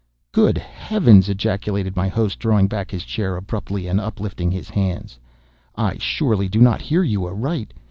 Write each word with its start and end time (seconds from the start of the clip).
"Good 0.31 0.57
heavens!" 0.57 1.29
ejaculated 1.29 1.95
my 1.95 2.07
host, 2.07 2.39
drawing 2.39 2.67
back 2.67 2.89
his 2.89 3.03
chair 3.03 3.35
abruptly, 3.37 3.85
and 3.85 4.01
uplifting 4.01 4.49
his 4.49 4.67
hands. 4.71 5.19
"I 5.75 5.99
surely 5.99 6.49
do 6.49 6.59
not 6.59 6.81
hear 6.81 7.03
you 7.03 7.25
aright! 7.27 7.71